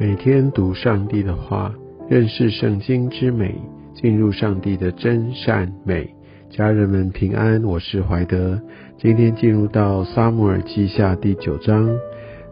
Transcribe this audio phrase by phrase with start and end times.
[0.00, 1.70] 每天读上帝的话，
[2.08, 3.54] 认识圣经之美，
[3.92, 6.08] 进入上帝的真善美。
[6.48, 8.58] 家人们平安，我是怀德。
[8.96, 11.86] 今天进入到撒母耳记下第九章，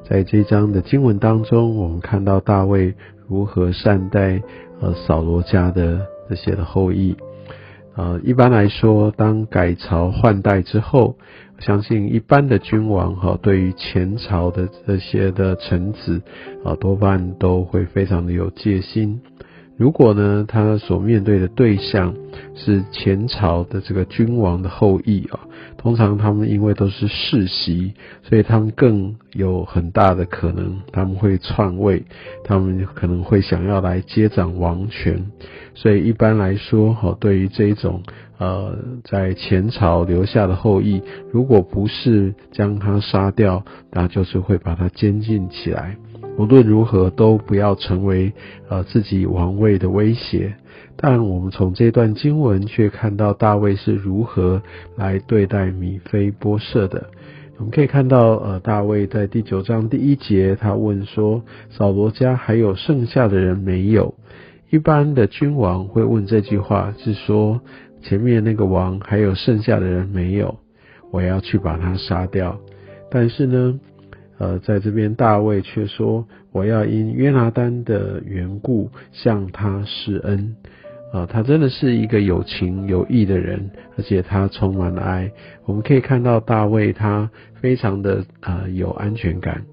[0.06, 2.95] 在这章的经文当中，我们看到大卫
[3.26, 4.42] 如何善待
[4.82, 7.16] 呃扫罗家的这些的后裔。
[7.96, 11.16] 呃，一般来说，当改朝换代之后，
[11.58, 16.22] 相信一般的君王哈，对于前朝的这些的臣子
[16.64, 19.20] 啊，多半都会非常的有戒心。
[19.78, 22.12] 如果呢，他所面对的对象
[22.56, 25.38] 是前朝的这个君王的后裔啊，
[25.77, 32.02] 通常他们因为都是世袭，所以他们更有很大的可能他们会篡位，
[32.42, 35.24] 他们可能会想要来接掌王权。
[35.74, 38.02] 所以一般来说，哈，对于这一种
[38.38, 45.96] 呃在前朝留下的后裔，如果不是将他杀掉，那就是会把他监禁起来。
[46.38, 48.32] 无论如何，都不要成为
[48.68, 50.54] 呃自己王位的威胁。
[50.96, 54.62] 但我们从这段经文却看到大卫是如何
[54.96, 57.10] 来对待米非波设的。
[57.56, 64.14] 我们可以看到，呃，大卫在第九章第一节，他问说：“扫罗家还有剩下的人没有？”
[64.70, 67.60] 一般的君王会问这句话，是说
[68.00, 70.56] 前面那个王还有剩下的人没有？
[71.10, 72.60] 我要去把他杀掉。
[73.10, 73.81] 但是呢？
[74.38, 80.56] 呃，在这边大卫却说：“我要因约拿丹的缘故向他施恩。”
[81.10, 85.32] 啊，他真的是一个有情有义的人，而且他充满了爱。
[85.64, 87.31] 我们可以看到大卫他
[87.62, 89.64] 非常的啊有安全感，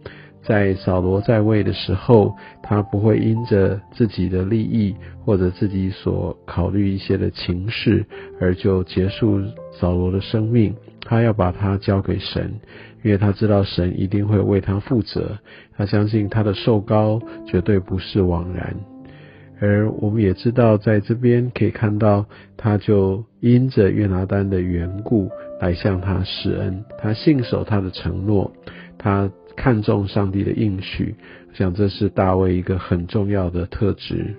[0.43, 8.05] 在扫罗在位的时候，他不会因着自己的利益或者自己所考虑一些的情势
[8.39, 9.41] 而就结束
[9.73, 10.73] 扫罗的生命。
[11.01, 12.55] 他要把他交给神，
[13.05, 15.37] 因为他知道神一定会为他负责。
[15.77, 18.75] 他相信他的受高绝对不是枉然。
[19.61, 22.25] 而我们也知道，在这边可以看到，
[22.57, 25.29] 他就因着约拿丹的缘故
[25.61, 26.83] 来向他施恩。
[26.97, 28.51] 他信守他的承诺，
[28.97, 31.13] 他看重上帝的应许。
[31.49, 34.33] 我想这是大卫一个很重要的特质。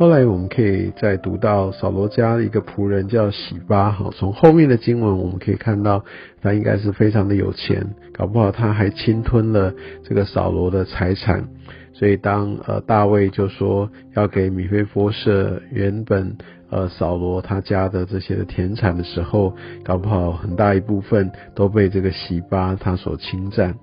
[0.00, 6.02] 后来我们可以再读到扫罗家一个仆人叫喜巴，哈，从后面的经文我们可以看到，
[6.40, 11.46] 他应该是非常的有钱，搞不好他还侵吞了这个扫罗的财产，
[11.92, 16.34] 所以当呃大卫就说要给米菲波设原本
[16.70, 23.74] 呃扫罗他家的这些的田产的时候，搞不好很大一部分都被这个喜巴他所侵占。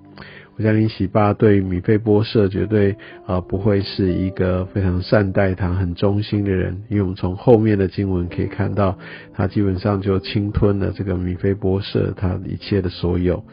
[0.58, 2.96] 我相信喜巴对米菲波设绝对
[3.26, 8.98] 啊不会是一个非常善待他、很忠心的人，因为我们从后面的经文可以看到，
[9.32, 13.44] 他基本上就侵吞了这个米菲波设他一切的所有。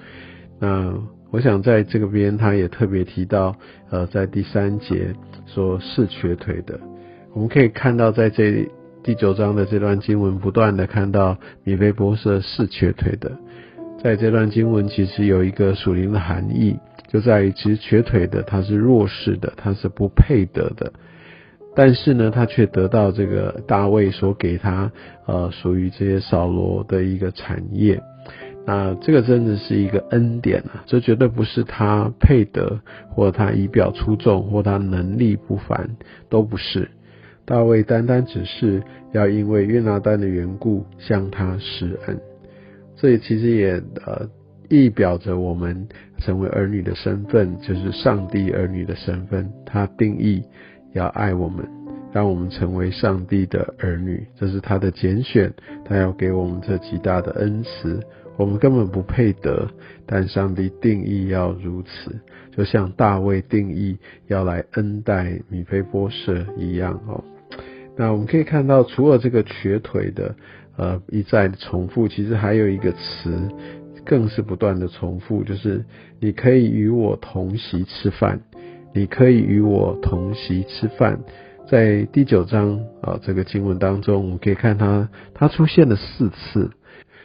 [0.60, 0.96] 那
[1.30, 3.56] 我想在这个边，他也特别提到，
[3.92, 5.14] 呃，在第三节
[5.46, 6.80] 说是瘸腿的，
[7.34, 8.68] 我们可以看到在这
[9.04, 13.32] 第九章的这段经文，不断的看到米菲波设是瘸腿的，
[14.02, 16.80] 在这段经文其实有一个属灵的含义。
[17.08, 20.92] 就在于，其实瘸腿的他是弱势的，他是不配得的，
[21.76, 24.92] 但是呢，他却得到这个大卫所给他
[25.26, 28.02] 呃属于这些扫罗的一个产业，
[28.66, 30.84] 那这个真的是一个恩典啊！
[30.88, 32.80] 这绝对不是他配得，
[33.12, 35.98] 或他仪表出众，或他能力不凡，
[36.30, 36.90] 都不是。
[37.46, 38.82] 大卫单单只是
[39.14, 42.20] 要因为约拿丹的缘故向他施恩，
[42.96, 43.74] 这其实也
[44.06, 44.28] 呃。
[44.70, 45.88] 意表着我们
[46.20, 49.52] 成为儿女的身份，就是上帝儿女的身份。
[49.66, 50.44] 他定义
[50.94, 51.68] 要爱我们，
[52.14, 55.54] 让我们成为上帝的儿女，这是他的拣选。
[55.84, 58.00] 他要给我们这极大的恩慈，
[58.38, 59.70] 我们根本不配得，
[60.06, 62.16] 但上帝定义要如此，
[62.56, 63.98] 就像大卫定义
[64.28, 67.24] 要来恩待米菲波设一样哦。
[67.98, 70.36] 那我们可以看到，除了这个瘸腿的，
[70.76, 73.32] 呃，一再重复，其实还有一个词。
[74.06, 75.84] 更是不断的重复，就是
[76.20, 78.40] 你可以与我同席吃饭，
[78.94, 81.20] 你可以与我同席吃饭。
[81.68, 86.70] 在第九章啊这个经文当中，我们可以看它，它出现了四次。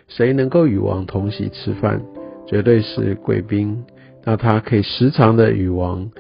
[0.09, 2.03] 谁能够与王同席吃饭，
[2.47, 3.85] 绝对是贵宾。
[4.25, 6.11] 那他可以时常的与王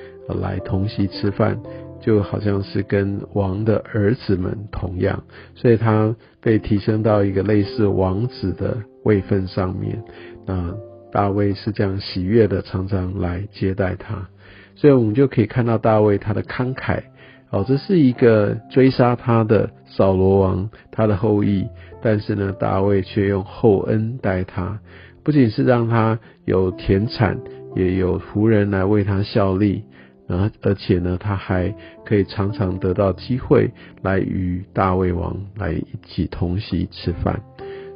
[0.40, 1.60] 来同席吃饭，
[2.00, 5.24] 就好像是跟王的儿子们同样，
[5.54, 10.02] 所以他被提升到一个类似王子的位分上面。
[10.50, 10.75] 那
[11.12, 14.29] 大卫是这样喜悦的，常常来接待他，
[14.75, 17.02] 所以我们就可以看到大卫他的慷慨。
[17.50, 21.67] 哦，这是一个追杀他的扫罗王他的后裔，
[22.02, 24.81] 但是呢，大卫却用厚恩待他，
[25.23, 27.38] 不仅是让他有田产，
[27.76, 29.85] 也有仆人来为他效力。
[30.26, 31.73] 然后而且呢，他还
[32.05, 33.70] 可以常常得到机会
[34.03, 37.41] 来与大卫王来一起同席吃饭，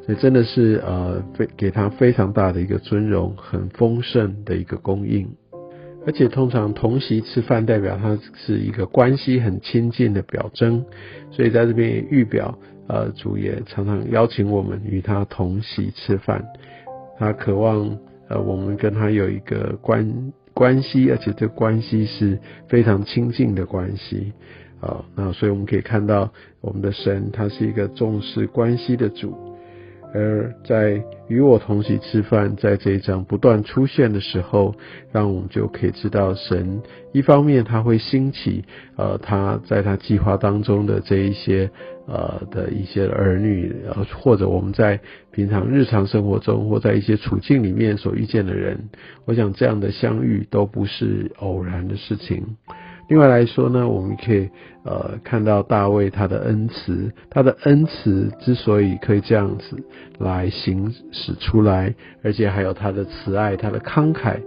[0.05, 5.27] 所以真的是呃非给他非常大的一个尊荣，很丰盛的一个供应。
[6.07, 10.85] 而且通常同席吃饭代表他是一个关系很亲近的表征，
[11.31, 16.45] 所以在这边预表，呃，主也常常邀请我们与他同席吃饭，
[17.19, 17.99] 他渴望
[18.29, 24.35] 呃我们跟他有一个关关系，而且这关系是非常亲近的关系，
[24.81, 26.31] 啊，那所以我们可以看到
[26.61, 29.54] 我们的神他是一个重视关系的主。
[30.15, 34.73] 而在与我同席吃饭，在这一章不断出现的时候，
[35.11, 36.81] 让我们就可以知道，神
[37.13, 38.65] 一方面他会兴起，
[38.97, 41.69] 呃，他在他计划当中的这一些，
[42.07, 45.01] 呃的一些儿女，呃，或者我们在
[45.33, 48.89] 平常日常生活中或在一些处境里面所遇见的人，
[49.25, 52.57] 我想这样的相遇都不是偶然的事情。
[53.09, 54.49] 另外来说呢，我们可以
[54.85, 59.77] 呃看到大卫他的恩慈，他的恩慈之所以可以这样子
[60.19, 64.39] 来行使出来，而且还有他的慈爱、他的慷慨，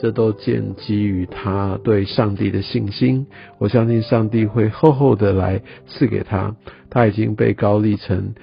[0.00, 3.26] 这都建基于他对上帝的信心。
[3.58, 6.56] 我相信上帝会厚厚的来赐给他，
[6.88, 8.34] 他已经被高立成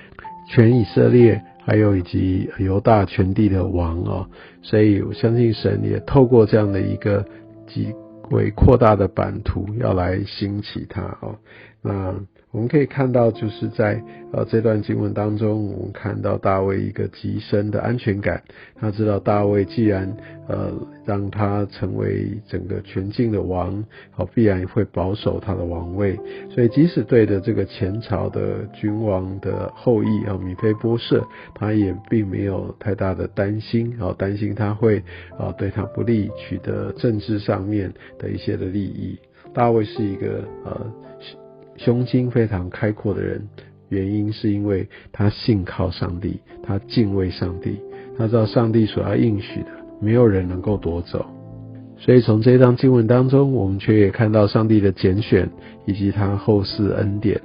[0.49, 4.27] 全以色列还有以及犹大全地的王哦，
[4.61, 7.25] 所以我相信神也透过这样的一个
[7.65, 7.87] 机。
[8.33, 11.37] 为扩大的版图要来兴起它哦，
[11.81, 12.13] 那。
[12.53, 13.99] 我们可以看到，就是在
[14.31, 18.43] 呃这段经文当中，我们看到大卫一个极深的安全感。
[18.79, 20.15] 他知道大卫既然
[20.47, 20.71] 呃
[21.03, 26.15] 让他成为整个全境的王，好必然会保守他的王位。
[26.51, 35.01] 所以即使对着这个前朝的君王的后裔啊米菲波设，他也并没有太大的担心，啊担心他会
[35.39, 39.17] 啊对他不利，取得政治上面的一些的利益。
[39.55, 40.93] 大卫是一个呃。
[41.77, 43.41] 胸襟非常开阔的人，
[43.89, 47.79] 原因是因为他信靠上帝，他敬畏上帝，
[48.17, 49.67] 他知道上帝所要应许的，
[49.99, 51.25] 没有人能够夺走。
[51.97, 55.49] 所以从这张经文当中，我们却也看到上帝的拣选
[55.85, 57.39] 以及他后世恩典。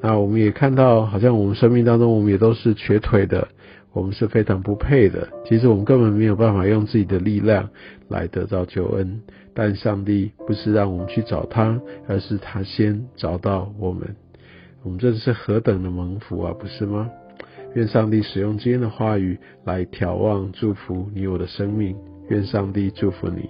[0.00, 3.48] 那我们也看到，好像我们生命当中，我们也都是瘸腿的，
[3.96, 5.26] 我们是非常不配的。
[5.46, 7.70] 其实我们根本没有办法用自己的力量
[8.08, 9.22] 来得到救恩。
[9.54, 14.14] 但上帝不是让我们去找他，而是他先找到我们。
[14.82, 17.08] 我们这是何等的蒙福啊，不是吗？
[17.74, 21.96] 愿上帝使用今天的话语来眺望祝福你我的生命。
[22.28, 23.48] 愿上帝祝福你。